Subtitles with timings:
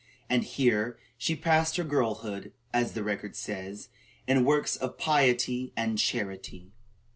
[0.31, 3.89] And here she passed her girlhood, as the record says,
[4.25, 6.71] "in works of piety and charity."